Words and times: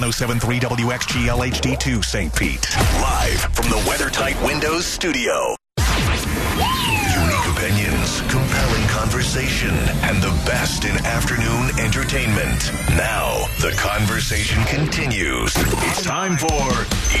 1073 0.00 0.58
WXGL 0.60 1.48
HD2 1.52 2.02
St. 2.02 2.34
Pete. 2.34 2.66
Live 3.02 3.38
from 3.52 3.68
the 3.68 3.76
WeatherTight 3.84 4.42
Windows 4.42 4.86
studio. 4.86 5.54
Unique 5.78 7.46
opinions, 7.54 8.22
compelling 8.22 8.88
conversation, 8.88 9.74
and 10.02 10.16
the 10.22 10.32
best 10.46 10.86
in 10.86 10.96
afternoon 11.04 11.78
entertainment. 11.78 12.72
Now, 12.96 13.44
the 13.60 13.72
conversation 13.76 14.64
continues. 14.64 15.52
It's 15.56 16.02
time 16.02 16.38
for 16.38 16.70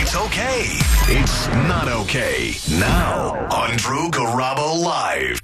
It's 0.00 0.16
Okay. 0.16 0.64
It's 1.12 1.48
Not 1.68 1.88
Okay. 1.88 2.54
Now, 2.80 3.48
on 3.50 3.76
Drew 3.76 4.08
Garabo 4.08 4.82
Live. 4.82 5.42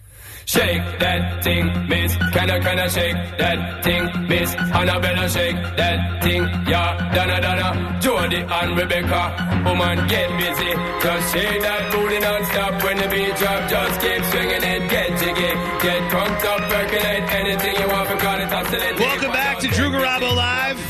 Shake 0.48 0.80
that 0.98 1.44
thing, 1.44 1.66
miss. 1.88 2.16
Can 2.32 2.50
I, 2.50 2.58
can 2.58 2.78
I 2.78 2.88
shake 2.88 3.36
that 3.36 3.84
thing, 3.84 4.28
miss? 4.28 4.54
Annabella, 4.54 5.28
shake 5.28 5.60
that 5.76 6.22
thing, 6.24 6.42
yeah. 6.64 7.12
Donna, 7.14 7.38
Donna, 7.42 7.98
Jody 8.00 8.40
and 8.48 8.78
Rebecca. 8.78 9.36
Oh 9.68 9.76
Woman, 9.76 10.08
get 10.08 10.28
busy. 10.40 10.72
Just 11.04 11.34
shake 11.34 11.60
that 11.60 11.92
booty 11.92 12.18
non-stop 12.20 12.82
when 12.82 12.96
the 12.96 13.08
beat 13.12 13.36
drop. 13.36 13.68
Just 13.68 14.00
keep 14.00 14.24
swinging 14.32 14.64
it, 14.64 14.88
get 14.88 15.08
jiggy. 15.20 15.52
Get 15.84 16.00
drunk 16.08 16.40
up, 16.48 16.60
percolate 16.72 17.28
anything 17.28 17.74
you 17.76 17.88
want 17.92 18.08
because 18.08 18.40
it's 18.40 18.52
oscillating. 18.52 18.98
Welcome 19.04 19.32
back 19.32 19.58
to 19.58 19.68
Drew 19.68 19.90
Garabo 19.90 20.34
Live. 20.34 20.80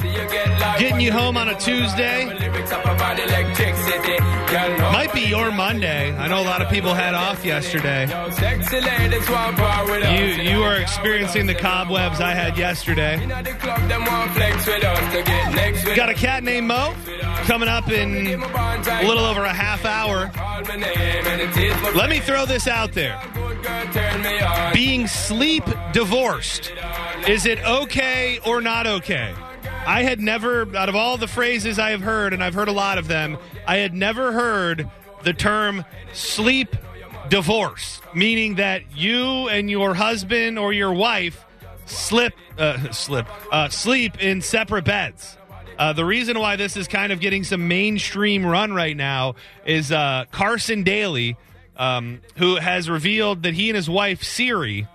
Getting 0.78 1.00
you 1.00 1.11
home 1.11 1.36
on 1.36 1.48
a 1.48 1.59
Tuesday. 1.59 2.30
Might 4.51 5.12
be 5.12 5.20
your 5.20 5.52
Monday. 5.52 6.11
I 6.16 6.27
know 6.27 6.41
a 6.41 6.45
lot 6.45 6.62
of 6.62 6.70
people 6.70 6.95
had 6.95 7.12
off 7.12 7.45
yesterday. 7.45 8.06
You 10.16 10.43
you 10.43 10.62
are 10.62 10.77
experiencing 10.77 11.47
the 11.47 11.55
cobwebs 11.55 12.20
I 12.20 12.33
had 12.33 12.56
yesterday. 12.56 13.19
Got 15.95 16.09
a 16.09 16.15
cat 16.15 16.45
named 16.45 16.66
Mo 16.66 16.95
coming 17.45 17.69
up 17.69 17.91
in 17.91 18.27
a 18.27 19.06
little 19.06 19.25
over 19.25 19.45
a 19.45 19.53
half 19.53 19.84
hour. 19.84 20.30
Let 21.94 22.09
me 22.09 22.20
throw 22.20 22.47
this 22.47 22.67
out 22.67 22.92
there. 22.92 23.20
Being 24.72 25.06
sleep 25.06 25.65
divorced, 25.92 26.72
is 27.28 27.44
it 27.44 27.62
okay 27.65 28.41
or 28.47 28.62
not 28.62 28.87
okay? 28.87 29.34
I 29.87 30.03
had 30.03 30.21
never, 30.21 30.77
out 30.77 30.89
of 30.89 30.97
all 30.97 31.17
the 31.17 31.27
phrases 31.27 31.79
I 31.79 31.91
have 31.91 32.03
heard, 32.03 32.33
and 32.33 32.43
I've 32.43 32.55
heard 32.55 32.69
a 32.69 32.73
lot 32.73 32.98
of 32.98 33.09
them, 33.09 33.39
I 33.67 33.77
had 33.77 33.95
never 33.95 34.33
heard 34.33 34.91
the 35.23 35.33
term 35.33 35.84
sleep 36.12 36.77
divorce, 37.29 38.01
meaning 38.15 38.56
that 38.56 38.97
you 38.97 39.49
and 39.49 39.71
your 39.71 39.95
husband 39.95 40.59
or 40.59 40.73
your 40.73 40.93
wife 40.93 41.45
slip, 41.87 42.34
uh, 42.59 42.91
slip, 42.93 43.27
uh, 43.53 43.69
sleep 43.69 44.23
in 44.23 44.43
separate 44.43 44.84
beds. 44.84 45.37
Uh, 45.79 45.93
the 45.93 46.05
reason 46.05 46.39
why 46.39 46.56
this 46.56 46.77
is 46.77 46.89
kind 46.89 47.12
of 47.12 47.21
getting 47.21 47.45
some 47.45 47.69
mainstream 47.69 48.45
run 48.45 48.73
right 48.73 48.97
now 48.97 49.37
is 49.65 49.93
uh, 49.93 50.25
Carson 50.33 50.83
Daly, 50.83 51.37
um, 51.77 52.21
who 52.37 52.56
has 52.56 52.91
revealed 52.91 53.45
that 53.45 53.55
he 53.55 53.71
and 53.71 53.77
his 53.77 53.89
wife 53.89 54.25
Siri. 54.25 54.89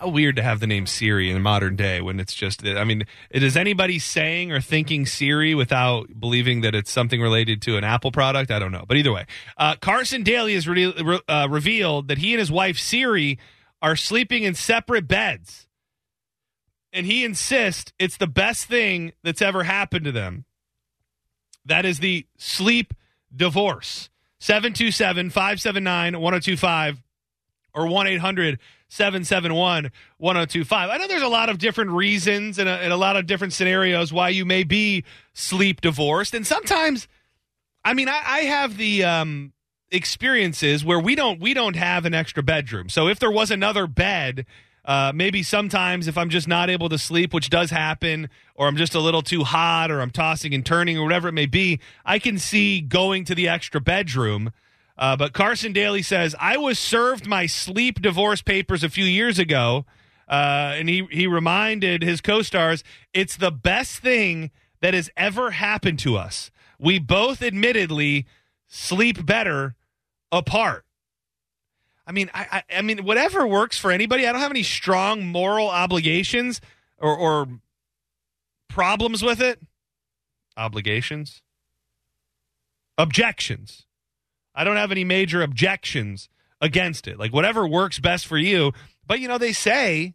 How 0.00 0.08
weird 0.08 0.36
to 0.36 0.42
have 0.42 0.60
the 0.60 0.66
name 0.66 0.86
Siri 0.86 1.30
in 1.30 1.42
modern 1.42 1.76
day 1.76 2.00
when 2.00 2.18
it's 2.20 2.32
just. 2.32 2.66
I 2.66 2.84
mean, 2.84 3.04
is 3.30 3.54
anybody 3.54 3.98
saying 3.98 4.50
or 4.50 4.60
thinking 4.60 5.04
Siri 5.04 5.54
without 5.54 6.18
believing 6.18 6.62
that 6.62 6.74
it's 6.74 6.90
something 6.90 7.20
related 7.20 7.60
to 7.62 7.76
an 7.76 7.84
Apple 7.84 8.10
product? 8.10 8.50
I 8.50 8.58
don't 8.58 8.72
know, 8.72 8.84
but 8.88 8.96
either 8.96 9.12
way, 9.12 9.26
uh, 9.58 9.76
Carson 9.76 10.22
Daly 10.22 10.54
has 10.54 10.66
re- 10.66 10.94
re- 11.02 11.20
uh, 11.28 11.48
revealed 11.50 12.08
that 12.08 12.16
he 12.16 12.32
and 12.32 12.38
his 12.38 12.50
wife 12.50 12.78
Siri 12.78 13.38
are 13.82 13.94
sleeping 13.94 14.42
in 14.42 14.54
separate 14.54 15.06
beds 15.06 15.68
and 16.92 17.06
he 17.06 17.24
insists 17.24 17.92
it's 17.98 18.16
the 18.16 18.26
best 18.26 18.66
thing 18.66 19.12
that's 19.22 19.42
ever 19.42 19.64
happened 19.64 20.04
to 20.04 20.12
them. 20.12 20.44
That 21.64 21.84
is 21.84 21.98
the 21.98 22.26
sleep 22.36 22.94
divorce. 23.34 24.08
727 24.40 25.30
579 25.30 26.14
1025 26.18 27.02
or 27.74 27.86
1 27.86 28.06
800 28.06 28.58
771 28.88 29.90
1025. 30.18 30.90
I 30.90 30.96
know 30.96 31.06
there's 31.06 31.22
a 31.22 31.28
lot 31.28 31.48
of 31.48 31.58
different 31.58 31.90
reasons 31.90 32.58
and 32.58 32.68
a, 32.68 32.72
and 32.72 32.92
a 32.92 32.96
lot 32.96 33.16
of 33.16 33.26
different 33.26 33.52
scenarios 33.52 34.12
why 34.12 34.30
you 34.30 34.44
may 34.44 34.64
be 34.64 35.04
sleep 35.32 35.80
divorced. 35.80 36.34
And 36.34 36.46
sometimes, 36.46 37.08
I 37.84 37.94
mean, 37.94 38.08
I, 38.08 38.20
I 38.24 38.40
have 38.40 38.76
the. 38.76 39.04
Um, 39.04 39.52
experiences 39.92 40.84
where 40.84 41.00
we 41.00 41.16
don't 41.16 41.40
we 41.40 41.52
don't 41.52 41.74
have 41.74 42.04
an 42.04 42.14
extra 42.14 42.44
bedroom 42.44 42.88
so 42.88 43.08
if 43.08 43.18
there 43.18 43.28
was 43.28 43.50
another 43.50 43.88
bed 43.88 44.46
uh, 44.84 45.12
maybe 45.14 45.42
sometimes 45.42 46.08
if 46.08 46.16
I'm 46.16 46.30
just 46.30 46.48
not 46.48 46.70
able 46.70 46.88
to 46.88 46.98
sleep, 46.98 47.34
which 47.34 47.50
does 47.50 47.70
happen, 47.70 48.30
or 48.54 48.66
I'm 48.66 48.76
just 48.76 48.94
a 48.94 49.00
little 49.00 49.22
too 49.22 49.44
hot, 49.44 49.90
or 49.90 50.00
I'm 50.00 50.10
tossing 50.10 50.54
and 50.54 50.64
turning, 50.64 50.98
or 50.98 51.04
whatever 51.04 51.28
it 51.28 51.32
may 51.32 51.46
be, 51.46 51.80
I 52.04 52.18
can 52.18 52.38
see 52.38 52.80
going 52.80 53.24
to 53.26 53.34
the 53.34 53.48
extra 53.48 53.80
bedroom. 53.80 54.52
Uh, 55.00 55.16
but 55.16 55.32
Carson 55.32 55.72
Daly 55.72 56.02
says, 56.02 56.36
I 56.38 56.58
was 56.58 56.78
served 56.78 57.26
my 57.26 57.46
sleep 57.46 58.02
divorce 58.02 58.42
papers 58.42 58.84
a 58.84 58.90
few 58.90 59.06
years 59.06 59.38
ago. 59.38 59.86
Uh, 60.28 60.74
and 60.76 60.88
he, 60.90 61.08
he 61.10 61.26
reminded 61.26 62.02
his 62.02 62.20
co 62.20 62.42
stars, 62.42 62.84
it's 63.14 63.36
the 63.36 63.50
best 63.50 63.98
thing 63.98 64.50
that 64.82 64.92
has 64.92 65.10
ever 65.16 65.52
happened 65.52 65.98
to 66.00 66.16
us. 66.16 66.50
We 66.78 66.98
both 66.98 67.42
admittedly 67.42 68.26
sleep 68.68 69.24
better 69.24 69.74
apart. 70.30 70.84
I 72.06 72.12
mean, 72.12 72.30
I, 72.34 72.62
I, 72.70 72.78
I, 72.78 72.82
mean, 72.82 72.98
whatever 73.04 73.46
works 73.46 73.78
for 73.78 73.90
anybody. 73.90 74.26
I 74.26 74.32
don't 74.32 74.40
have 74.40 74.50
any 74.50 74.62
strong 74.62 75.26
moral 75.26 75.68
obligations 75.68 76.60
or, 76.98 77.16
or 77.16 77.48
problems 78.68 79.22
with 79.22 79.40
it. 79.40 79.60
Obligations, 80.56 81.42
objections. 82.98 83.86
I 84.60 84.64
don't 84.64 84.76
have 84.76 84.92
any 84.92 85.04
major 85.04 85.40
objections 85.40 86.28
against 86.60 87.08
it. 87.08 87.18
Like 87.18 87.32
whatever 87.32 87.66
works 87.66 87.98
best 87.98 88.26
for 88.26 88.36
you. 88.36 88.72
But 89.06 89.18
you 89.18 89.26
know, 89.26 89.38
they 89.38 89.54
say, 89.54 90.12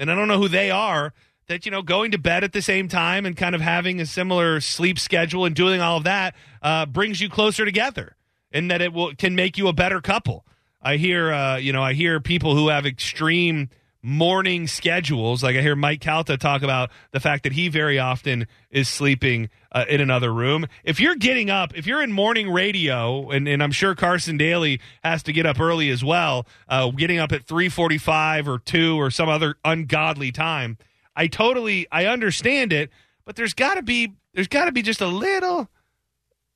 and 0.00 0.10
I 0.10 0.16
don't 0.16 0.26
know 0.26 0.40
who 0.40 0.48
they 0.48 0.72
are, 0.72 1.14
that 1.46 1.64
you 1.64 1.70
know, 1.70 1.80
going 1.80 2.10
to 2.10 2.18
bed 2.18 2.42
at 2.42 2.52
the 2.52 2.60
same 2.60 2.88
time 2.88 3.24
and 3.24 3.36
kind 3.36 3.54
of 3.54 3.60
having 3.60 4.00
a 4.00 4.06
similar 4.06 4.60
sleep 4.60 4.98
schedule 4.98 5.44
and 5.44 5.54
doing 5.54 5.80
all 5.80 5.98
of 5.98 6.04
that 6.04 6.34
uh, 6.60 6.86
brings 6.86 7.20
you 7.20 7.28
closer 7.28 7.64
together, 7.64 8.16
and 8.50 8.68
that 8.68 8.82
it 8.82 8.92
will 8.92 9.14
can 9.14 9.36
make 9.36 9.56
you 9.56 9.68
a 9.68 9.72
better 9.72 10.00
couple. 10.00 10.44
I 10.82 10.96
hear, 10.96 11.32
uh, 11.32 11.56
you 11.58 11.72
know, 11.72 11.82
I 11.84 11.92
hear 11.92 12.18
people 12.18 12.56
who 12.56 12.70
have 12.70 12.86
extreme 12.86 13.70
morning 14.04 14.66
schedules. 14.66 15.42
Like 15.42 15.56
I 15.56 15.62
hear 15.62 15.74
Mike 15.74 16.02
Calta 16.02 16.36
talk 16.36 16.62
about 16.62 16.90
the 17.12 17.20
fact 17.20 17.42
that 17.44 17.52
he 17.52 17.68
very 17.68 17.98
often 17.98 18.46
is 18.70 18.86
sleeping 18.86 19.48
uh, 19.72 19.86
in 19.88 20.02
another 20.02 20.32
room. 20.32 20.66
If 20.84 21.00
you're 21.00 21.16
getting 21.16 21.48
up, 21.48 21.74
if 21.74 21.86
you're 21.86 22.02
in 22.02 22.12
morning 22.12 22.50
radio, 22.50 23.30
and, 23.30 23.48
and 23.48 23.62
I'm 23.62 23.72
sure 23.72 23.94
Carson 23.94 24.36
Daly 24.36 24.80
has 25.02 25.22
to 25.22 25.32
get 25.32 25.46
up 25.46 25.58
early 25.58 25.88
as 25.88 26.04
well, 26.04 26.46
uh, 26.68 26.90
getting 26.90 27.18
up 27.18 27.32
at 27.32 27.46
3:45 27.46 28.46
or 28.46 28.58
two 28.58 29.00
or 29.00 29.10
some 29.10 29.30
other 29.30 29.56
ungodly 29.64 30.30
time. 30.30 30.76
I 31.16 31.26
totally, 31.26 31.86
I 31.90 32.04
understand 32.06 32.74
it, 32.74 32.90
but 33.24 33.36
there's 33.36 33.54
got 33.54 33.74
to 33.74 33.82
be, 33.82 34.12
there's 34.34 34.48
got 34.48 34.66
to 34.66 34.72
be 34.72 34.82
just 34.82 35.00
a 35.00 35.06
little, 35.06 35.70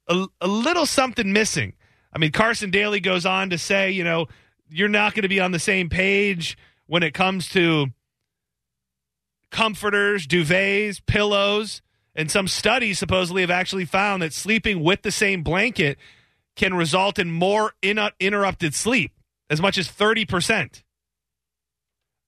a, 0.07 0.27
a 0.43 0.47
little 0.49 0.85
something 0.85 1.33
missing. 1.33 1.73
I 2.13 2.19
mean, 2.19 2.33
Carson 2.33 2.71
Daly 2.71 3.01
goes 3.01 3.25
on 3.25 3.51
to 3.51 3.59
say, 3.59 3.91
you 3.91 4.05
know, 4.05 4.27
you're 4.69 4.89
not 4.89 5.15
going 5.15 5.23
to 5.23 5.29
be 5.29 5.41
on 5.41 5.53
the 5.53 5.59
same 5.59 5.89
page 5.89 6.59
when 6.89 7.03
it 7.03 7.15
comes 7.15 7.49
to 7.51 7.89
comforters, 9.51 10.27
duvets, 10.27 11.01
pillows. 11.07 11.83
And 12.15 12.29
some 12.31 12.49
studies 12.49 12.99
supposedly 12.99 13.43
have 13.43 13.51
actually 13.51 13.85
found 13.85 14.23
that 14.23 14.33
sleeping 14.33 14.83
with 14.83 15.03
the 15.03 15.13
same 15.13 15.45
blanket 15.45 15.99
can 16.57 16.75
result 16.75 17.21
in 17.21 17.31
more 17.31 17.75
in- 17.81 18.01
interrupted 18.19 18.75
sleep, 18.75 19.13
as 19.49 19.61
much 19.63 19.79
as 19.79 19.89
30%. 19.89 20.83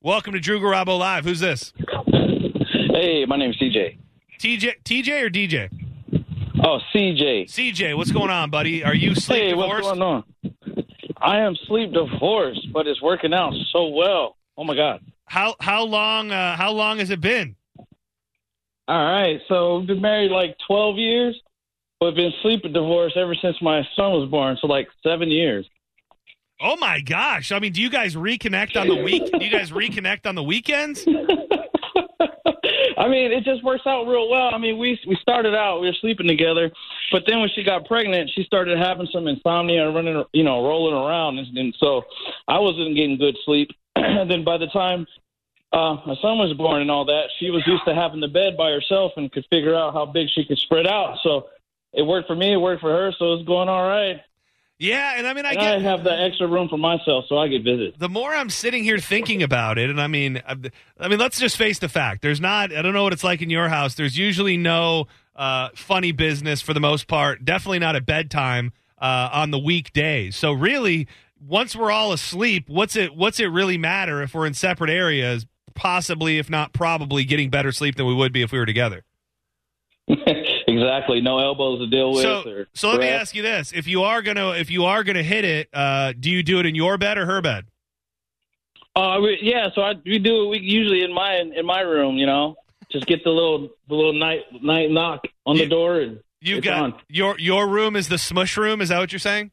Welcome 0.01 0.35
to 0.35 0.41
Drew 0.41 0.61
Garabo 0.61 0.97
Live. 0.99 1.25
Who's 1.25 1.41
this? 1.41 1.73
Hey, 2.93 3.25
my 3.27 3.37
name's 3.37 3.59
CJ. 3.59 3.99
TJ, 4.39 4.83
TJ 4.85 5.23
or 5.23 5.31
DJ? 5.31 5.69
Oh, 6.65 6.79
CJ. 6.95 7.47
CJ, 7.51 7.97
what's 7.97 8.13
going 8.13 8.31
on, 8.31 8.51
buddy? 8.51 8.85
Are 8.85 8.95
you 8.95 9.15
sleep 9.15 9.43
hey, 9.43 9.49
divorced? 9.51 9.85
what's 9.85 9.99
going 9.99 10.03
on? 10.03 10.25
I 11.21 11.41
am 11.41 11.57
sleep 11.67 11.93
divorced, 11.93 12.69
but 12.73 12.87
it's 12.87 13.03
working 13.03 13.35
out 13.35 13.53
so 13.73 13.89
well. 13.89 14.37
Oh 14.57 14.65
my 14.65 14.75
god. 14.75 15.01
How 15.27 15.55
how 15.61 15.85
long 15.85 16.31
uh, 16.31 16.57
how 16.57 16.73
long 16.73 16.99
has 16.99 17.11
it 17.11 17.21
been? 17.21 17.57
All 18.89 19.05
right, 19.05 19.41
so 19.47 19.79
we've 19.79 19.87
been 19.87 20.01
married 20.01 20.33
like 20.33 20.57
twelve 20.67 20.97
years. 20.97 21.41
We've 22.01 22.15
been 22.15 22.33
sleeping 22.43 22.73
divorced 22.73 23.17
ever 23.17 23.35
since 23.35 23.57
my 23.63 23.83
son 23.95 24.13
was 24.13 24.29
born, 24.31 24.57
so 24.61 24.67
like 24.67 24.89
seven 25.03 25.29
years. 25.29 25.69
Oh 26.61 26.77
my 26.77 27.01
gosh! 27.01 27.53
I 27.53 27.59
mean, 27.59 27.73
do 27.73 27.81
you 27.81 27.91
guys 27.91 28.15
reconnect 28.17 28.79
on 28.79 28.89
the 28.89 28.97
week? 28.97 29.31
do 29.33 29.45
you 29.45 29.51
guys 29.51 29.71
reconnect 29.71 30.27
on 30.27 30.35
the 30.35 30.43
weekends? 30.43 31.07
I 32.99 33.09
mean, 33.09 33.33
it 33.33 33.45
just 33.45 33.65
works 33.65 33.87
out 33.87 34.07
real 34.07 34.29
well. 34.29 34.51
I 34.53 34.59
mean, 34.59 34.79
we 34.79 34.99
we 35.07 35.17
started 35.23 35.55
out 35.55 35.81
we 35.81 35.87
were 35.87 35.97
sleeping 36.01 36.27
together, 36.27 36.71
but 37.11 37.25
then 37.27 37.41
when 37.41 37.51
she 37.55 37.63
got 37.63 37.87
pregnant, 37.87 38.31
she 38.35 38.45
started 38.45 38.79
having 38.79 39.09
some 39.13 39.27
insomnia, 39.27 39.87
and 39.87 39.95
running, 39.95 40.25
you 40.33 40.45
know, 40.45 40.65
rolling 40.65 40.95
around, 40.95 41.39
and, 41.39 41.57
and 41.57 41.75
so 41.79 42.03
I 42.49 42.59
wasn't 42.59 42.97
getting 42.97 43.19
good 43.19 43.37
sleep. 43.45 43.71
and 43.97 44.31
then 44.31 44.45
by 44.45 44.57
the 44.59 44.69
time 44.69 45.07
uh, 45.73 45.97
my 46.07 46.17
son 46.21 46.39
was 46.39 46.53
born 46.57 46.83
and 46.83 46.91
all 46.91 47.05
that, 47.05 47.25
she 47.39 47.51
was 47.51 47.67
used 47.67 47.85
to 47.87 47.95
having 47.95 48.21
the 48.21 48.29
bed 48.29 48.57
by 48.57 48.71
herself 48.71 49.13
and 49.17 49.31
could 49.31 49.47
figure 49.51 49.75
out 49.75 49.95
how 49.95 50.07
big 50.07 50.29
she 50.35 50.45
could 50.45 50.59
spread 50.59 50.87
out. 50.87 51.19
So 51.23 51.49
it 51.93 52.03
worked 52.03 52.27
for 52.27 52.37
me, 52.37 52.53
it 52.53 52.57
worked 52.57 52.81
for 52.81 52.91
her, 52.91 53.13
so 53.19 53.33
it 53.33 53.37
was 53.39 53.47
going 53.47 53.69
all 53.69 53.87
right. 53.87 54.21
Yeah, 54.79 55.19
and 55.19 55.27
I 55.27 55.35
mean, 55.35 55.45
I 55.45 55.55
get 55.55 55.75
I 55.75 55.79
have 55.81 56.05
the 56.05 56.19
extra 56.19 56.47
room 56.47 56.67
for 56.71 56.79
myself, 56.79 57.27
so 57.29 57.37
I 57.37 57.49
get 57.49 57.63
visits. 57.63 57.99
the 57.99 58.09
more 58.09 58.35
I'm 58.35 58.49
sitting 58.49 58.83
here 58.83 58.97
thinking 58.97 59.43
about 59.43 59.77
it, 59.77 59.91
and 59.91 60.01
I 60.01 60.07
mean, 60.07 60.43
I 60.47 61.09
mean, 61.09 61.19
let's 61.19 61.39
just 61.39 61.59
face 61.59 61.79
the 61.81 61.89
fact. 61.91 62.23
There's 62.23 62.41
not. 62.41 62.73
I 62.75 62.81
don't 62.81 62.95
know 62.95 63.03
what 63.03 63.13
it's 63.13 63.23
like 63.23 63.43
in 63.43 63.51
your 63.51 63.69
house. 63.69 63.95
There's 63.95 64.17
usually 64.17 64.57
no 64.57 65.07
uh, 65.41 65.71
funny 65.75 66.13
business 66.13 66.61
for 66.61 66.75
the 66.75 66.81
most 66.81 67.09
part. 67.09 67.47
Definitely 67.47 67.79
not 67.79 67.97
at 67.97 68.05
bedtime 68.05 68.73
uh, 68.99 69.31
on 69.33 69.51
the 69.51 69.59
weekdays. 69.59 70.37
So 70.37 70.53
really, 70.53 71.09
once 71.45 71.75
we're 71.75 71.91
all 71.91 72.13
asleep, 72.13 72.69
what's 72.69 72.95
it? 72.95 73.17
What's 73.17 73.41
it 73.41 73.47
really 73.47 73.79
matter 73.79 74.23
if 74.23 74.35
we're 74.35 74.45
in 74.45 74.53
separate 74.53 74.91
areas? 74.91 75.47
Possibly, 75.75 76.37
if 76.39 76.51
not 76.51 76.75
probably, 76.75 77.25
getting 77.25 77.49
better 77.49 77.73
sleep 77.73 77.97
than 77.97 78.05
we 78.05 78.15
would 78.15 78.35
be 78.35 78.43
if 78.43 78.53
we 78.53 78.59
were 78.59 78.67
together. 78.67 79.03
exactly. 80.09 81.23
No 81.23 81.39
elbows 81.39 81.81
to 81.81 81.87
deal 81.87 82.13
with. 82.13 82.23
So, 82.23 82.65
so 82.75 82.91
let 82.91 83.01
me 83.01 83.09
ask 83.09 83.35
you 83.35 83.41
this: 83.41 83.73
If 83.73 83.87
you 83.87 84.03
are 84.03 84.21
gonna, 84.21 84.51
if 84.51 84.71
you 84.71 84.85
are 84.85 85.03
gonna 85.03 85.23
hit 85.23 85.47
it, 85.47 85.71
uh, 85.73 86.13
do 86.21 86.31
you 86.31 86.43
do 86.43 86.61
it 86.61 86.67
in 86.67 86.75
your 86.75 86.99
bed 86.99 87.17
or 87.17 87.25
her 87.25 87.41
bed? 87.41 87.65
Uh, 88.95 89.19
we, 89.23 89.39
yeah, 89.41 89.69
so 89.75 89.81
I 89.81 89.95
we 90.05 90.19
do 90.19 90.45
it 90.45 90.49
we 90.49 90.59
usually 90.59 91.03
in 91.03 91.15
my 91.15 91.37
in 91.37 91.65
my 91.65 91.81
room, 91.81 92.17
you 92.17 92.27
know. 92.27 92.57
Just 92.93 93.07
get 93.07 93.23
the 93.25 93.31
little 93.31 93.69
the 93.89 93.95
little 93.95 94.13
night 94.13 94.41
night 94.63 94.91
knock 94.91 95.21
on 95.47 95.57
You- 95.57 95.65
the 95.65 95.69
door 95.69 96.01
and 96.01 96.21
You've 96.43 96.59
It's 96.59 96.65
got 96.65 96.81
on. 96.83 96.95
your 97.09 97.39
your 97.39 97.69
room 97.69 97.97
is 97.97 98.09
the 98.09 98.17
smush 98.17 98.57
room. 98.57 98.81
Is 98.81 98.89
that 98.89 98.99
what 98.99 99.13
you're 99.13 99.19
saying? 99.19 99.51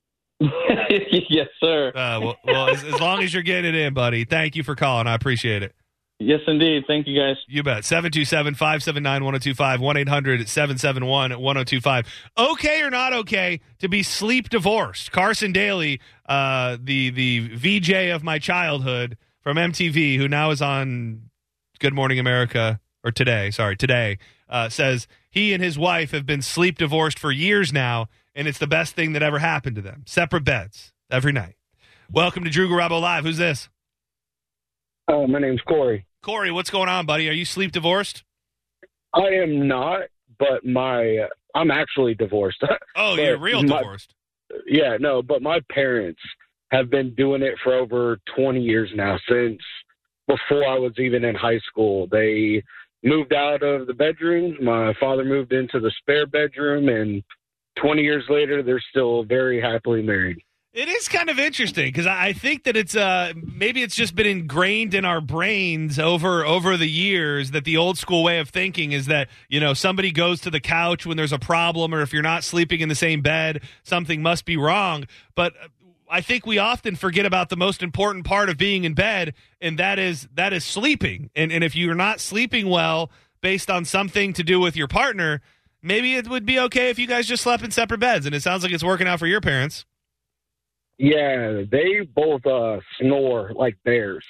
yes, 0.40 1.48
sir. 1.60 1.88
Uh, 1.94 2.20
well, 2.20 2.36
well 2.44 2.68
as, 2.68 2.84
as 2.84 3.00
long 3.00 3.22
as 3.22 3.34
you're 3.34 3.42
getting 3.42 3.74
it 3.74 3.78
in, 3.78 3.92
buddy. 3.94 4.24
Thank 4.24 4.54
you 4.54 4.62
for 4.62 4.76
calling. 4.76 5.06
I 5.08 5.14
appreciate 5.14 5.62
it. 5.64 5.74
Yes, 6.20 6.40
indeed. 6.48 6.84
Thank 6.86 7.06
you, 7.06 7.18
guys. 7.20 7.36
You 7.46 7.62
bet. 7.62 7.84
727 7.84 8.54
579 8.54 9.24
1025 9.24 9.80
1 9.80 9.96
800 9.96 10.48
771 10.48 11.30
1025. 11.40 12.06
Okay 12.38 12.82
or 12.82 12.90
not 12.90 13.12
okay 13.12 13.60
to 13.78 13.88
be 13.88 14.02
sleep 14.02 14.48
divorced? 14.48 15.12
Carson 15.12 15.52
Daly, 15.52 16.00
uh, 16.28 16.76
the, 16.82 17.10
the 17.10 17.48
VJ 17.54 18.10
of 18.14 18.24
my 18.24 18.38
childhood 18.40 19.16
from 19.42 19.56
MTV, 19.56 20.16
who 20.16 20.26
now 20.28 20.50
is 20.50 20.60
on 20.60 21.27
Good 21.80 21.94
Morning 21.94 22.18
America, 22.18 22.80
or 23.04 23.12
today, 23.12 23.50
sorry, 23.50 23.76
today, 23.76 24.18
uh, 24.48 24.68
says 24.68 25.06
he 25.30 25.52
and 25.52 25.62
his 25.62 25.78
wife 25.78 26.10
have 26.10 26.26
been 26.26 26.42
sleep 26.42 26.76
divorced 26.78 27.18
for 27.18 27.30
years 27.30 27.72
now, 27.72 28.08
and 28.34 28.48
it's 28.48 28.58
the 28.58 28.66
best 28.66 28.94
thing 28.96 29.12
that 29.12 29.22
ever 29.22 29.38
happened 29.38 29.76
to 29.76 29.82
them. 29.82 30.02
Separate 30.06 30.44
beds 30.44 30.92
every 31.10 31.32
night. 31.32 31.54
Welcome 32.10 32.42
to 32.44 32.50
Drew 32.50 32.68
Garabo 32.68 33.00
Live. 33.00 33.24
Who's 33.24 33.36
this? 33.36 33.68
Uh, 35.06 35.26
my 35.26 35.38
name's 35.38 35.60
Corey. 35.62 36.06
Corey, 36.22 36.50
what's 36.50 36.70
going 36.70 36.88
on, 36.88 37.06
buddy? 37.06 37.28
Are 37.28 37.32
you 37.32 37.44
sleep 37.44 37.70
divorced? 37.72 38.24
I 39.14 39.26
am 39.42 39.68
not, 39.68 40.02
but 40.38 40.64
my 40.66 41.18
uh, 41.18 41.26
I'm 41.54 41.70
actually 41.70 42.14
divorced. 42.14 42.62
Oh, 42.96 43.14
But 43.16 43.22
you're 43.22 43.38
real 43.38 43.62
my- 43.62 43.78
divorced. 43.78 44.14
yeah, 44.66 44.96
no, 44.98 45.22
but 45.22 45.40
my 45.42 45.60
parents 45.70 46.20
have 46.72 46.90
been 46.90 47.14
doing 47.14 47.42
it 47.42 47.54
for 47.62 47.74
over 47.74 48.18
20 48.36 48.60
years 48.60 48.90
now 48.96 49.16
since 49.28 49.60
before 50.28 50.64
I 50.68 50.78
was 50.78 50.92
even 50.98 51.24
in 51.24 51.34
high 51.34 51.58
school. 51.60 52.06
They 52.06 52.62
moved 53.02 53.32
out 53.32 53.62
of 53.62 53.86
the 53.86 53.94
bedrooms. 53.94 54.56
My 54.60 54.94
father 55.00 55.24
moved 55.24 55.52
into 55.52 55.80
the 55.80 55.90
spare 55.98 56.26
bedroom 56.26 56.88
and 56.88 57.24
20 57.80 58.02
years 58.02 58.24
later 58.28 58.62
they're 58.62 58.82
still 58.90 59.24
very 59.24 59.60
happily 59.60 60.02
married. 60.02 60.38
It 60.74 60.88
is 60.88 61.08
kind 61.08 61.30
of 61.30 61.38
interesting 61.38 61.86
because 61.86 62.06
I 62.06 62.34
think 62.34 62.64
that 62.64 62.76
it's 62.76 62.94
uh 62.94 63.32
maybe 63.34 63.82
it's 63.82 63.96
just 63.96 64.14
been 64.14 64.26
ingrained 64.26 64.94
in 64.94 65.04
our 65.04 65.20
brains 65.20 65.98
over 65.98 66.44
over 66.44 66.76
the 66.76 66.88
years 66.88 67.52
that 67.52 67.64
the 67.64 67.78
old 67.78 67.96
school 67.96 68.22
way 68.22 68.38
of 68.38 68.50
thinking 68.50 68.92
is 68.92 69.06
that 69.06 69.28
you 69.48 69.60
know 69.60 69.72
somebody 69.72 70.12
goes 70.12 70.42
to 70.42 70.50
the 70.50 70.60
couch 70.60 71.06
when 71.06 71.16
there's 71.16 71.32
a 71.32 71.38
problem 71.38 71.94
or 71.94 72.02
if 72.02 72.12
you're 72.12 72.22
not 72.22 72.44
sleeping 72.44 72.80
in 72.80 72.88
the 72.88 72.94
same 72.94 73.22
bed 73.22 73.62
something 73.82 74.20
must 74.20 74.44
be 74.44 74.56
wrong. 74.58 75.06
But 75.34 75.54
I 76.10 76.20
think 76.20 76.46
we 76.46 76.58
often 76.58 76.96
forget 76.96 77.26
about 77.26 77.48
the 77.48 77.56
most 77.56 77.82
important 77.82 78.24
part 78.24 78.48
of 78.48 78.56
being 78.56 78.84
in 78.84 78.94
bed, 78.94 79.34
and 79.60 79.78
that 79.78 79.98
is 79.98 80.28
that 80.34 80.52
is 80.52 80.64
sleeping. 80.64 81.30
And 81.34 81.52
and 81.52 81.62
if 81.62 81.76
you're 81.76 81.94
not 81.94 82.20
sleeping 82.20 82.68
well 82.68 83.10
based 83.40 83.70
on 83.70 83.84
something 83.84 84.32
to 84.34 84.42
do 84.42 84.60
with 84.60 84.76
your 84.76 84.88
partner, 84.88 85.40
maybe 85.82 86.14
it 86.14 86.28
would 86.28 86.46
be 86.46 86.58
okay 86.60 86.90
if 86.90 86.98
you 86.98 87.06
guys 87.06 87.26
just 87.26 87.42
slept 87.42 87.62
in 87.62 87.70
separate 87.70 88.00
beds. 88.00 88.26
And 88.26 88.34
it 88.34 88.42
sounds 88.42 88.62
like 88.62 88.72
it's 88.72 88.84
working 88.84 89.06
out 89.06 89.18
for 89.18 89.26
your 89.26 89.40
parents. 89.40 89.84
Yeah, 90.98 91.62
they 91.70 92.00
both 92.14 92.44
uh 92.46 92.80
snore 92.98 93.52
like 93.54 93.76
bears. 93.84 94.24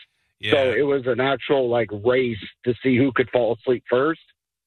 So 0.50 0.70
it 0.70 0.82
was 0.82 1.02
an 1.06 1.19
actual 1.19 1.69
like 1.69 1.90
race 2.04 2.38
to 2.64 2.72
see 2.82 2.96
who 2.96 3.10
could 3.12 3.28
fall 3.31 3.56
asleep 3.60 3.82
first. 3.90 4.20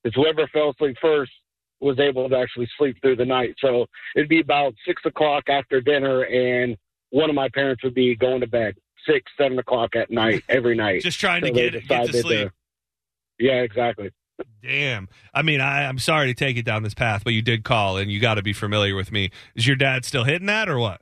Because 0.03 0.15
whoever 0.15 0.47
fell 0.47 0.71
asleep 0.71 0.97
first 1.01 1.31
was 1.79 1.99
able 1.99 2.29
to 2.29 2.37
actually 2.37 2.67
sleep 2.77 2.97
through 3.01 3.15
the 3.15 3.25
night. 3.25 3.55
So 3.59 3.85
it'd 4.15 4.29
be 4.29 4.41
about 4.41 4.73
six 4.85 5.01
o'clock 5.05 5.49
after 5.49 5.79
dinner, 5.79 6.23
and 6.23 6.77
one 7.11 7.29
of 7.29 7.35
my 7.35 7.47
parents 7.49 7.83
would 7.83 7.93
be 7.93 8.15
going 8.15 8.41
to 8.41 8.47
bed 8.47 8.75
six, 9.07 9.31
seven 9.37 9.57
o'clock 9.59 9.95
at 9.95 10.09
night 10.11 10.43
every 10.49 10.75
night. 10.75 11.01
just 11.03 11.19
trying 11.19 11.41
to 11.43 11.47
So 11.49 11.53
get 11.53 11.87
get 11.87 12.07
to 12.11 12.21
sleep. 12.21 12.49
yeah, 13.39 13.61
exactly. 13.61 14.09
Damn. 14.63 15.07
I 15.35 15.43
mean, 15.43 15.61
I, 15.61 15.85
I'm 15.85 15.99
sorry 15.99 16.27
to 16.27 16.33
take 16.33 16.57
it 16.57 16.65
down 16.65 16.81
this 16.83 16.95
path, 16.95 17.23
but 17.23 17.33
you 17.33 17.41
did 17.43 17.63
call, 17.63 17.97
and 17.97 18.11
you 18.11 18.19
got 18.19 18.35
to 18.35 18.41
be 18.41 18.53
familiar 18.53 18.95
with 18.95 19.11
me. 19.11 19.29
Is 19.55 19.67
your 19.67 19.75
dad 19.75 20.03
still 20.03 20.23
hitting 20.23 20.47
that, 20.47 20.67
or 20.67 20.79
what? 20.79 21.01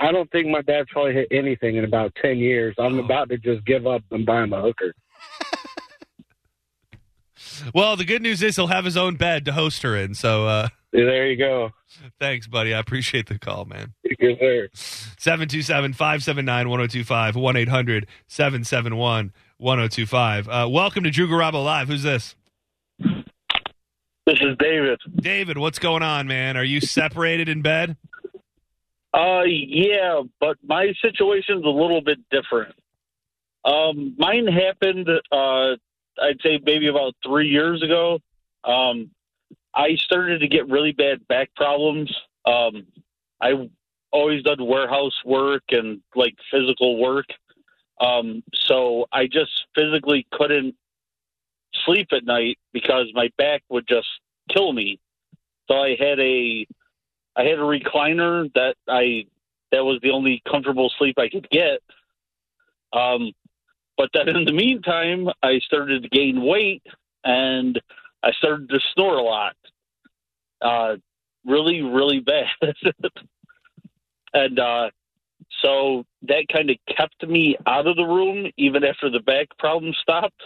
I 0.00 0.10
don't 0.10 0.28
think 0.32 0.48
my 0.48 0.60
dad's 0.62 0.88
probably 0.90 1.12
hit 1.14 1.28
anything 1.30 1.76
in 1.76 1.84
about 1.84 2.12
ten 2.20 2.38
years. 2.38 2.74
I'm 2.78 2.98
Oh. 2.98 3.04
about 3.04 3.28
to 3.28 3.38
just 3.38 3.64
give 3.64 3.86
up 3.86 4.02
and 4.10 4.26
buy 4.26 4.42
him 4.42 4.52
a 4.52 4.60
hooker. 4.60 4.92
Well, 7.72 7.94
the 7.96 8.04
good 8.04 8.22
news 8.22 8.42
is 8.42 8.56
he'll 8.56 8.66
have 8.68 8.84
his 8.84 8.96
own 8.96 9.14
bed 9.16 9.44
to 9.44 9.52
host 9.52 9.82
her 9.82 9.96
in. 9.96 10.14
So, 10.14 10.46
uh, 10.46 10.68
There 10.94 11.26
you 11.26 11.36
go. 11.36 11.72
thanks, 12.20 12.46
buddy. 12.46 12.72
I 12.72 12.78
appreciate 12.78 13.26
the 13.26 13.36
call, 13.36 13.64
man. 13.64 13.94
Yes, 14.04 14.38
sir. 14.38 14.68
727 15.18 15.92
579 15.92 16.68
1025 16.68 17.34
1 17.34 17.56
800 17.56 18.06
771 18.28 19.32
1025. 19.58 20.48
Uh, 20.48 20.68
Welcome 20.70 21.02
to 21.02 21.10
Drew 21.10 21.26
Garabo 21.26 21.64
Live. 21.64 21.88
Who's 21.88 22.04
this? 22.04 22.36
This 23.00 24.40
is 24.40 24.56
David. 24.60 25.00
David, 25.16 25.58
what's 25.58 25.80
going 25.80 26.04
on, 26.04 26.28
man? 26.28 26.56
Are 26.56 26.62
you 26.62 26.80
separated 26.80 27.48
in 27.48 27.60
bed? 27.60 27.96
Uh, 29.12 29.42
yeah, 29.46 30.22
but 30.38 30.58
my 30.64 30.92
situation's 31.02 31.64
a 31.64 31.68
little 31.68 32.02
bit 32.02 32.18
different. 32.30 32.72
Um, 33.64 34.14
mine 34.16 34.46
happened, 34.46 35.08
uh, 35.32 35.76
I'd 36.22 36.40
say 36.40 36.60
maybe 36.64 36.86
about 36.86 37.14
three 37.26 37.48
years 37.48 37.82
ago. 37.82 38.20
Um, 38.62 39.10
I 39.74 39.96
started 39.96 40.40
to 40.40 40.48
get 40.48 40.68
really 40.68 40.92
bad 40.92 41.26
back 41.28 41.54
problems. 41.56 42.14
Um, 42.46 42.86
I 43.40 43.68
always 44.12 44.42
done 44.42 44.64
warehouse 44.64 45.20
work 45.24 45.64
and 45.70 46.00
like 46.14 46.34
physical 46.50 47.00
work. 47.00 47.26
Um, 48.00 48.42
so 48.54 49.06
I 49.12 49.26
just 49.26 49.50
physically 49.74 50.26
couldn't 50.32 50.74
sleep 51.84 52.08
at 52.12 52.24
night 52.24 52.58
because 52.72 53.06
my 53.14 53.30
back 53.38 53.62
would 53.68 53.86
just 53.88 54.08
kill 54.50 54.72
me. 54.72 55.00
So 55.68 55.76
I 55.76 55.96
had 55.98 56.20
a 56.20 56.66
I 57.36 57.42
had 57.42 57.58
a 57.58 57.62
recliner 57.62 58.52
that 58.54 58.76
I 58.88 59.26
that 59.72 59.84
was 59.84 59.98
the 60.02 60.10
only 60.10 60.42
comfortable 60.48 60.92
sleep 60.98 61.18
I 61.18 61.28
could 61.28 61.48
get. 61.50 61.80
Um, 62.92 63.32
but 63.96 64.10
then 64.14 64.28
in 64.28 64.44
the 64.44 64.52
meantime, 64.52 65.28
I 65.42 65.58
started 65.60 66.02
to 66.02 66.08
gain 66.08 66.42
weight 66.42 66.82
and 67.24 67.80
I 68.22 68.32
started 68.32 68.68
to 68.68 68.80
snore 68.94 69.16
a 69.16 69.22
lot, 69.22 69.56
uh, 70.64 70.96
really, 71.44 71.82
really 71.82 72.20
bad. 72.20 72.46
and 74.34 74.58
uh, 74.58 74.90
so 75.62 76.04
that 76.22 76.46
kind 76.52 76.70
of 76.70 76.76
kept 76.96 77.26
me 77.26 77.56
out 77.66 77.86
of 77.86 77.96
the 77.96 78.04
room 78.04 78.50
even 78.56 78.84
after 78.84 79.10
the 79.10 79.20
back 79.20 79.48
problem 79.58 79.92
stopped. 80.00 80.42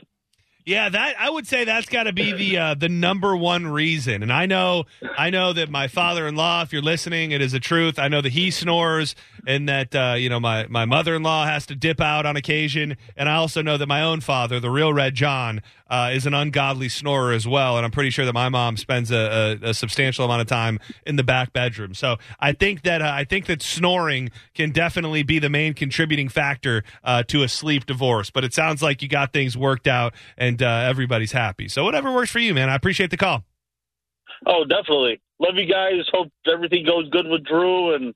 Yeah, 0.68 0.90
that 0.90 1.16
I 1.18 1.30
would 1.30 1.46
say 1.46 1.64
that's 1.64 1.88
got 1.88 2.02
to 2.02 2.12
be 2.12 2.32
the 2.32 2.58
uh, 2.58 2.74
the 2.74 2.90
number 2.90 3.34
one 3.34 3.66
reason. 3.66 4.22
And 4.22 4.30
I 4.30 4.44
know 4.44 4.84
I 5.16 5.30
know 5.30 5.54
that 5.54 5.70
my 5.70 5.88
father-in-law, 5.88 6.60
if 6.60 6.74
you're 6.74 6.82
listening, 6.82 7.30
it 7.30 7.40
is 7.40 7.54
a 7.54 7.58
truth. 7.58 7.98
I 7.98 8.08
know 8.08 8.20
that 8.20 8.32
he 8.32 8.50
snores, 8.50 9.14
and 9.46 9.66
that 9.66 9.96
uh, 9.96 10.16
you 10.18 10.28
know 10.28 10.38
my 10.38 10.66
my 10.66 10.84
mother-in-law 10.84 11.46
has 11.46 11.64
to 11.66 11.74
dip 11.74 12.02
out 12.02 12.26
on 12.26 12.36
occasion. 12.36 12.98
And 13.16 13.30
I 13.30 13.36
also 13.36 13.62
know 13.62 13.78
that 13.78 13.86
my 13.86 14.02
own 14.02 14.20
father, 14.20 14.60
the 14.60 14.68
real 14.68 14.92
Red 14.92 15.14
John, 15.14 15.62
uh, 15.88 16.10
is 16.12 16.26
an 16.26 16.34
ungodly 16.34 16.88
snorer 16.88 17.32
as 17.32 17.46
well. 17.46 17.76
And 17.76 17.84
I'm 17.84 17.90
pretty 17.90 18.10
sure 18.10 18.24
that 18.24 18.32
my 18.32 18.48
mom 18.48 18.76
spends 18.76 19.10
a, 19.10 19.58
a, 19.62 19.70
a 19.70 19.74
substantial 19.74 20.24
amount 20.24 20.42
of 20.42 20.46
time 20.46 20.78
in 21.06 21.16
the 21.16 21.24
back 21.24 21.52
bedroom. 21.52 21.94
So 21.94 22.16
I 22.38 22.52
think 22.52 22.82
that 22.82 23.02
uh, 23.02 23.10
I 23.12 23.24
think 23.24 23.46
that 23.46 23.62
snoring 23.62 24.30
can 24.54 24.70
definitely 24.70 25.22
be 25.22 25.38
the 25.38 25.50
main 25.50 25.74
contributing 25.74 26.28
factor 26.28 26.84
uh, 27.04 27.22
to 27.24 27.42
a 27.42 27.48
sleep 27.48 27.86
divorce. 27.86 28.30
But 28.30 28.44
it 28.44 28.54
sounds 28.54 28.82
like 28.82 29.02
you 29.02 29.08
got 29.08 29.32
things 29.32 29.56
worked 29.56 29.86
out 29.86 30.14
and 30.36 30.62
uh, 30.62 30.66
everybody's 30.88 31.32
happy. 31.32 31.68
So 31.68 31.84
whatever 31.84 32.12
works 32.12 32.30
for 32.30 32.40
you, 32.40 32.54
man. 32.54 32.68
I 32.70 32.74
appreciate 32.74 33.10
the 33.10 33.16
call. 33.16 33.44
Oh, 34.46 34.64
definitely. 34.64 35.20
Love 35.40 35.54
you 35.56 35.66
guys. 35.66 36.06
Hope 36.12 36.28
everything 36.52 36.84
goes 36.84 37.08
good 37.10 37.26
with 37.26 37.44
Drew 37.44 37.94
and 37.94 38.14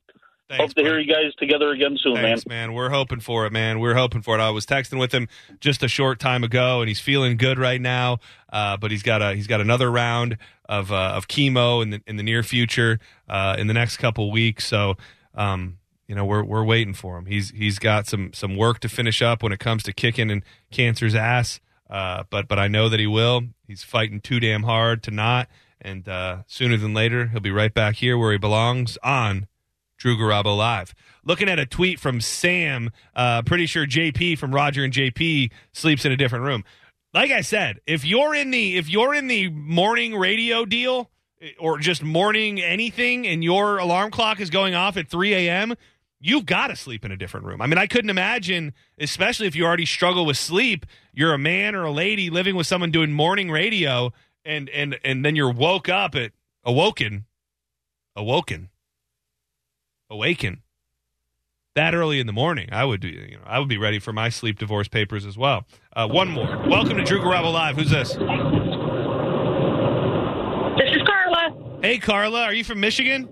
Thanks, 0.52 0.64
Hope 0.64 0.74
to 0.74 0.82
hear 0.82 1.00
you 1.00 1.10
guys 1.10 1.34
together 1.38 1.70
again 1.70 1.96
soon, 1.98 2.16
Thanks, 2.16 2.44
man. 2.44 2.68
man. 2.68 2.74
We're 2.74 2.90
hoping 2.90 3.20
for 3.20 3.46
it, 3.46 3.54
man. 3.54 3.80
We're 3.80 3.94
hoping 3.94 4.20
for 4.20 4.36
it. 4.36 4.40
I 4.42 4.50
was 4.50 4.66
texting 4.66 5.00
with 5.00 5.10
him 5.10 5.26
just 5.60 5.82
a 5.82 5.88
short 5.88 6.18
time 6.18 6.44
ago, 6.44 6.82
and 6.82 6.88
he's 6.88 7.00
feeling 7.00 7.38
good 7.38 7.58
right 7.58 7.80
now. 7.80 8.18
Uh, 8.52 8.76
but 8.76 8.90
he's 8.90 9.02
got 9.02 9.22
a 9.22 9.34
he's 9.34 9.46
got 9.46 9.62
another 9.62 9.90
round 9.90 10.36
of 10.66 10.92
uh, 10.92 11.14
of 11.16 11.26
chemo 11.26 11.82
in 11.82 11.88
the 11.88 12.02
in 12.06 12.16
the 12.16 12.22
near 12.22 12.42
future, 12.42 12.98
uh, 13.30 13.56
in 13.58 13.66
the 13.66 13.72
next 13.72 13.96
couple 13.96 14.30
weeks. 14.30 14.66
So, 14.66 14.96
um, 15.34 15.78
you 16.06 16.14
know, 16.14 16.26
we're 16.26 16.44
we're 16.44 16.64
waiting 16.64 16.92
for 16.92 17.16
him. 17.16 17.24
He's 17.24 17.48
he's 17.52 17.78
got 17.78 18.06
some 18.06 18.34
some 18.34 18.54
work 18.54 18.80
to 18.80 18.90
finish 18.90 19.22
up 19.22 19.42
when 19.42 19.52
it 19.52 19.58
comes 19.58 19.82
to 19.84 19.94
kicking 19.94 20.30
and 20.30 20.42
cancer's 20.70 21.14
ass. 21.14 21.60
Uh, 21.88 22.24
but 22.28 22.46
but 22.46 22.58
I 22.58 22.68
know 22.68 22.90
that 22.90 23.00
he 23.00 23.06
will. 23.06 23.40
He's 23.66 23.84
fighting 23.84 24.20
too 24.20 24.38
damn 24.38 24.64
hard 24.64 25.02
to 25.04 25.10
not. 25.10 25.48
And 25.80 26.06
uh, 26.06 26.42
sooner 26.46 26.76
than 26.76 26.92
later, 26.92 27.28
he'll 27.28 27.40
be 27.40 27.50
right 27.50 27.72
back 27.72 27.96
here 27.96 28.18
where 28.18 28.32
he 28.32 28.38
belongs 28.38 28.98
on 29.02 29.46
Drew 30.02 30.16
Garabo 30.16 30.56
Live. 30.56 30.96
Looking 31.24 31.48
at 31.48 31.60
a 31.60 31.64
tweet 31.64 32.00
from 32.00 32.20
Sam, 32.20 32.90
uh, 33.14 33.42
pretty 33.42 33.66
sure 33.66 33.86
JP 33.86 34.36
from 34.36 34.52
Roger 34.52 34.82
and 34.82 34.92
JP 34.92 35.52
sleeps 35.72 36.04
in 36.04 36.10
a 36.10 36.16
different 36.16 36.44
room. 36.44 36.64
Like 37.14 37.30
I 37.30 37.42
said, 37.42 37.78
if 37.86 38.04
you're 38.04 38.34
in 38.34 38.50
the 38.50 38.76
if 38.76 38.90
you're 38.90 39.14
in 39.14 39.28
the 39.28 39.48
morning 39.50 40.16
radio 40.16 40.64
deal 40.64 41.08
or 41.56 41.78
just 41.78 42.02
morning 42.02 42.60
anything, 42.60 43.28
and 43.28 43.44
your 43.44 43.78
alarm 43.78 44.10
clock 44.10 44.40
is 44.40 44.50
going 44.50 44.74
off 44.74 44.96
at 44.96 45.06
3 45.06 45.34
a.m., 45.34 45.74
you've 46.18 46.46
got 46.46 46.66
to 46.66 46.76
sleep 46.76 47.04
in 47.04 47.12
a 47.12 47.16
different 47.16 47.46
room. 47.46 47.62
I 47.62 47.68
mean, 47.68 47.78
I 47.78 47.86
couldn't 47.86 48.10
imagine, 48.10 48.72
especially 48.98 49.46
if 49.46 49.54
you 49.54 49.64
already 49.64 49.86
struggle 49.86 50.26
with 50.26 50.36
sleep, 50.36 50.84
you're 51.12 51.32
a 51.32 51.38
man 51.38 51.76
or 51.76 51.84
a 51.84 51.92
lady 51.92 52.28
living 52.28 52.56
with 52.56 52.66
someone 52.66 52.90
doing 52.90 53.12
morning 53.12 53.52
radio, 53.52 54.12
and 54.44 54.68
and 54.70 54.98
and 55.04 55.24
then 55.24 55.36
you're 55.36 55.52
woke 55.52 55.88
up 55.88 56.16
at 56.16 56.32
awoken, 56.64 57.26
awoken 58.16 58.70
awaken 60.12 60.62
that 61.74 61.94
early 61.94 62.20
in 62.20 62.26
the 62.26 62.34
morning, 62.34 62.68
I 62.70 62.84
would 62.84 63.00
be, 63.00 63.08
you 63.08 63.36
know, 63.36 63.42
I 63.46 63.58
would 63.58 63.68
be 63.68 63.78
ready 63.78 63.98
for 63.98 64.12
my 64.12 64.28
sleep 64.28 64.58
divorce 64.58 64.88
papers 64.88 65.24
as 65.24 65.38
well. 65.38 65.64
Uh, 65.94 66.06
one 66.06 66.28
more. 66.28 66.62
Welcome 66.68 66.98
to 66.98 67.04
Drew 67.04 67.18
Garabo 67.20 67.50
Live. 67.50 67.76
Who's 67.76 67.88
this? 67.90 68.10
This 68.10 68.20
is 70.94 71.02
Carla. 71.06 71.80
Hey, 71.80 71.98
Carla. 71.98 72.42
Are 72.42 72.52
you 72.52 72.62
from 72.62 72.80
Michigan? 72.80 73.26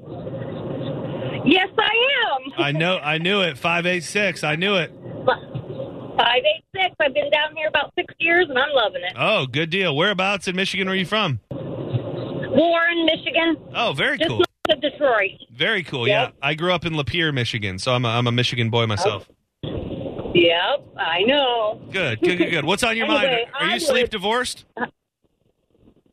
Yes, 1.44 1.68
I 1.78 1.90
am. 2.38 2.52
I 2.56 2.72
know. 2.72 2.99
I 2.99 3.18
knew 3.18 3.42
it. 3.42 3.58
Five 3.58 3.84
eight 3.87 4.04
six. 4.04 4.42
I 4.42 4.56
knew 4.56 4.76
it. 4.76 4.90
Five 5.26 6.42
eight 6.44 6.64
six. 6.75 6.94
I've 6.99 7.12
been 7.14 7.30
down 7.30 7.54
here 7.56 7.68
about 7.68 7.92
six 7.94 8.14
years, 8.18 8.49
and 8.49 8.58
I'm 8.58 8.72
loving 8.72 9.02
it. 9.02 9.12
Oh, 9.16 9.46
good 9.46 9.68
deal. 9.70 9.94
Whereabouts 9.94 10.49
in 10.49 10.56
Michigan 10.56 10.88
are 10.88 10.94
you 10.94 11.06
from? 11.06 11.40
Warren, 11.50 13.06
Michigan. 13.06 13.56
Oh, 13.75 13.92
very 13.92 14.18
Just 14.18 14.28
cool 14.30 14.44
of 14.71 14.81
Detroit. 14.81 15.33
Very 15.53 15.83
cool. 15.83 16.07
Yep. 16.09 16.29
Yeah, 16.29 16.47
I 16.47 16.55
grew 16.55 16.73
up 16.73 16.87
in 16.87 16.95
Lapeer, 16.95 17.33
Michigan, 17.33 17.79
so 17.79 17.95
I'm 17.95 18.05
a, 18.05 18.09
I'm 18.09 18.27
a 18.27 18.33
Michigan 18.33 18.71
boy 18.71 18.87
myself. 18.87 19.29
Oh. 19.29 20.33
Yep, 20.35 20.87
I 20.97 21.23
know. 21.23 21.81
Good, 21.91 22.21
good, 22.21 22.39
good, 22.39 22.50
good. 22.50 22.65
What's 22.65 22.83
on 22.83 22.97
your 22.97 23.07
anyway, 23.07 23.47
mind? 23.53 23.71
Are 23.71 23.75
you 23.75 23.81
sleep 23.81 24.11
divorced? 24.11 24.65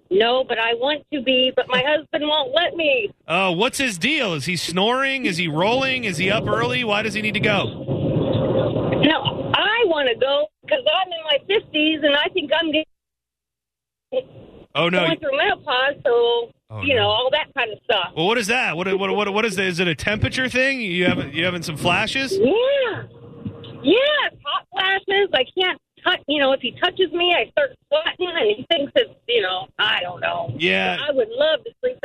No, 0.10 0.44
but 0.44 0.58
I 0.58 0.74
want 0.74 1.06
to 1.14 1.22
be, 1.22 1.52
but 1.56 1.68
my 1.68 1.84
husband 1.86 2.24
won't 2.28 2.54
let 2.56 2.76
me. 2.76 3.12
Oh, 3.28 3.36
uh, 3.36 3.52
what's 3.52 3.78
his 3.78 3.98
deal? 3.98 4.34
Is 4.34 4.46
he 4.46 4.56
snoring? 4.56 5.26
Is 5.26 5.38
he 5.38 5.48
rolling? 5.48 6.06
Is 6.06 6.18
he 6.18 6.32
up 6.32 6.48
early? 6.48 6.84
Why 6.84 7.02
does 7.02 7.14
he 7.14 7.22
need 7.22 7.34
to 7.34 7.40
go? 7.40 7.66
No, 9.04 9.52
I 9.54 9.84
want 9.86 10.10
to 10.10 10.16
go 10.16 10.48
because 10.64 10.84
I'm 10.86 11.12
in 11.12 11.24
my 11.24 11.38
50s 11.48 12.06
and 12.06 12.16
I 12.16 12.28
think 12.34 12.52
I'm 12.60 12.72
getting 12.72 12.86
oh, 14.78 14.90
no. 14.90 15.06
going 15.08 15.20
through 15.20 15.38
menopause, 15.38 15.96
so 16.06 16.52
Oh, 16.70 16.82
you 16.82 16.96
no. 16.96 17.02
know 17.04 17.08
all 17.08 17.30
that 17.32 17.48
kind 17.58 17.72
of 17.72 17.80
stuff. 17.86 18.12
Well, 18.16 18.28
what 18.28 18.38
is 18.38 18.48
that? 18.48 18.76
What 18.76 18.88
what 19.00 19.16
what, 19.16 19.34
what 19.34 19.46
is 19.46 19.58
it? 19.58 19.66
Is 19.68 19.80
it 19.80 19.88
a 19.88 19.96
temperature 19.96 20.50
thing? 20.50 20.82
You 20.82 21.06
having 21.06 21.34
you 21.34 21.46
having 21.46 21.64
some 21.64 21.78
flashes? 21.78 22.34
Yeah, 22.38 23.04
yeah, 23.84 24.30
hot 24.46 24.68
flashes. 24.74 25.30
I 25.34 25.46
can't 25.58 25.80
touch. 26.04 26.20
You 26.28 26.40
know, 26.42 26.52
if 26.52 26.60
he 26.62 26.72
touches 26.84 27.12
me, 27.14 27.34
I 27.34 27.50
start 27.52 27.72
sweating, 27.88 28.34
and 28.36 28.48
he 28.58 28.66
thinks 28.70 28.92
it's 28.96 29.12
you 29.30 29.42
know 29.42 29.68
I 29.80 30.02
don't 30.02 30.20
know. 30.20 30.54
Yeah, 30.58 30.98
I 31.08 31.12
would 31.14 31.30
love 31.30 31.64
to 31.64 31.72
sleep 31.82 31.98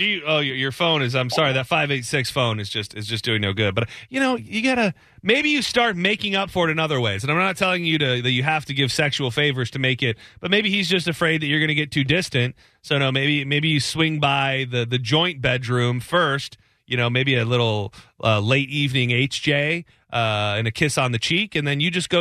do 0.00 0.06
you? 0.06 0.22
Oh, 0.26 0.38
your 0.38 0.72
phone 0.72 1.02
is. 1.02 1.14
I'm 1.14 1.28
sorry, 1.28 1.52
that 1.52 1.66
five 1.66 1.90
eight 1.90 2.06
six 2.06 2.30
phone 2.30 2.58
is 2.58 2.70
just 2.70 2.94
is 2.94 3.06
just 3.06 3.22
doing 3.22 3.42
no 3.42 3.52
good. 3.52 3.74
But 3.74 3.90
you 4.08 4.18
know, 4.18 4.34
you 4.34 4.62
gotta 4.62 4.94
maybe 5.22 5.50
you 5.50 5.60
start 5.60 5.94
making 5.94 6.34
up 6.34 6.48
for 6.48 6.66
it 6.66 6.72
in 6.72 6.78
other 6.78 6.98
ways. 6.98 7.22
And 7.22 7.30
I'm 7.30 7.36
not 7.36 7.58
telling 7.58 7.84
you 7.84 7.98
to 7.98 8.22
that 8.22 8.30
you 8.30 8.42
have 8.42 8.64
to 8.64 8.74
give 8.74 8.90
sexual 8.90 9.30
favors 9.30 9.70
to 9.72 9.78
make 9.78 10.02
it. 10.02 10.16
But 10.40 10.50
maybe 10.50 10.70
he's 10.70 10.88
just 10.88 11.06
afraid 11.06 11.42
that 11.42 11.48
you're 11.48 11.64
to 11.66 11.74
get 11.74 11.90
too 11.90 12.02
distant. 12.02 12.56
So 12.80 12.96
no, 12.96 13.12
maybe 13.12 13.44
maybe 13.44 13.68
you 13.68 13.78
swing 13.78 14.20
by 14.20 14.66
the 14.70 14.86
the 14.86 14.98
joint 14.98 15.42
bedroom 15.42 16.00
first. 16.00 16.56
You 16.86 16.96
know, 16.96 17.10
maybe 17.10 17.36
a 17.36 17.44
little 17.44 17.92
uh, 18.24 18.40
late 18.40 18.70
evening 18.70 19.10
HJ 19.10 19.84
uh, 20.10 20.54
and 20.56 20.66
a 20.66 20.70
kiss 20.70 20.96
on 20.96 21.12
the 21.12 21.18
cheek, 21.18 21.54
and 21.54 21.68
then 21.68 21.78
you 21.80 21.90
just 21.90 22.08
go 22.08 22.08